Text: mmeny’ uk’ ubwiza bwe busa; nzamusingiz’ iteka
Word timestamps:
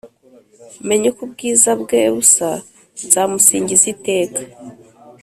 mmeny’ 0.83 1.05
uk’ 1.11 1.19
ubwiza 1.25 1.71
bwe 1.81 1.99
busa; 2.15 2.49
nzamusingiz’ 3.05 3.83
iteka 3.93 4.41